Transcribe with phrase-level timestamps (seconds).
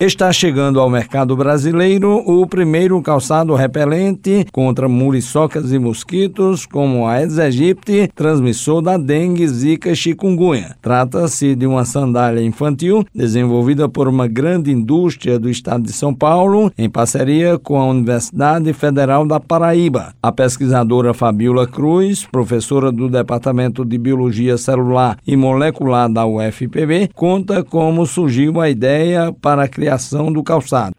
[0.00, 7.14] Está chegando ao mercado brasileiro o primeiro calçado repelente contra muriçocas e mosquitos, como a
[7.14, 10.76] Aedes aegypti, transmissor da dengue, zika e chikungunya.
[10.80, 16.70] Trata-se de uma sandália infantil desenvolvida por uma grande indústria do estado de São Paulo,
[16.78, 20.14] em parceria com a Universidade Federal da Paraíba.
[20.22, 27.64] A pesquisadora Fabiola Cruz, professora do Departamento de Biologia Celular e Molecular da UFPB, conta
[27.64, 30.94] como surgiu a ideia para a criação criação do calçado.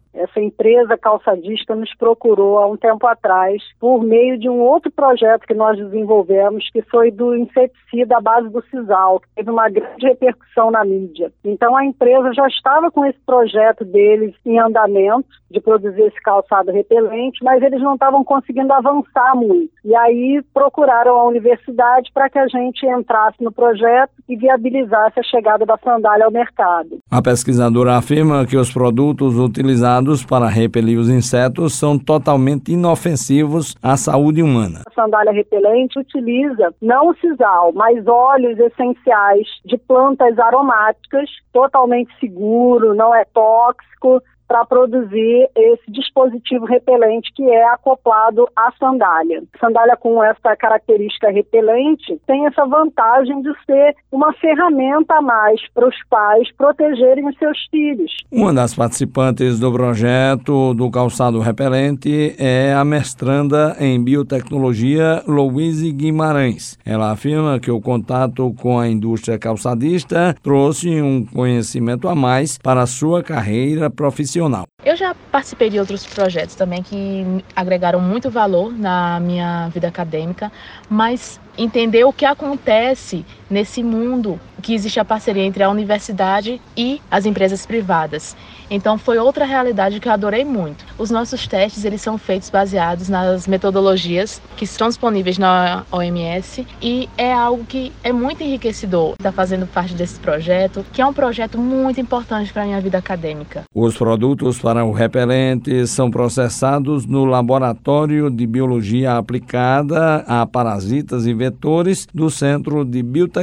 [0.60, 5.54] Empresa calçadista nos procurou há um tempo atrás por meio de um outro projeto que
[5.54, 10.70] nós desenvolvemos, que foi do inseticida à base do sisal, que teve uma grande repercussão
[10.70, 11.32] na mídia.
[11.42, 16.70] Então a empresa já estava com esse projeto deles em andamento de produzir esse calçado
[16.70, 19.72] repelente, mas eles não estavam conseguindo avançar muito.
[19.82, 25.22] E aí procuraram a universidade para que a gente entrasse no projeto e viabilizasse a
[25.22, 26.98] chegada da sandália ao mercado.
[27.10, 33.96] A pesquisadora afirma que os produtos utilizados para repelir os insetos são totalmente inofensivos à
[33.96, 34.82] saúde humana.
[34.86, 42.94] A sandália repelente utiliza não o sisal, mas óleos essenciais de plantas aromáticas, totalmente seguro,
[42.94, 49.44] não é tóxico, para produzir esse dispositivo repelente que é acoplado à sandália.
[49.60, 55.86] Sandália com essa característica repelente tem essa vantagem de ser uma ferramenta a mais para
[55.86, 58.10] os pais protegerem os seus filhos.
[58.32, 66.76] Uma das participantes do projeto do calçado repelente é a mestranda em biotecnologia Louise Guimarães.
[66.84, 72.82] Ela afirma que o contato com a indústria calçadista trouxe um conhecimento a mais para
[72.82, 74.66] a sua carreira profissional profissional.
[74.84, 77.24] Eu já participei de outros projetos também que
[77.54, 80.50] agregaram muito valor na minha vida acadêmica,
[80.88, 87.00] mas entender o que acontece nesse mundo que existe a parceria entre a universidade e
[87.10, 88.36] as empresas privadas.
[88.70, 90.84] Então foi outra realidade que eu adorei muito.
[90.96, 97.08] Os nossos testes eles são feitos baseados nas metodologias que estão disponíveis na OMS e
[97.18, 101.58] é algo que é muito enriquecedor estar fazendo parte desse projeto, que é um projeto
[101.58, 103.64] muito importante para a minha vida acadêmica.
[103.74, 111.34] Os produtos para o repelente são processados no Laboratório de Biologia Aplicada a Parasitas e
[111.34, 113.39] Vetores do Centro de Biotecnologia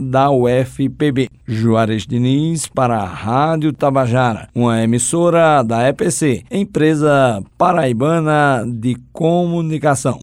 [0.00, 1.28] da UFPB.
[1.46, 10.18] Juarez Diniz para a Rádio Tabajara, uma emissora da EPC, empresa paraibana de comunicação.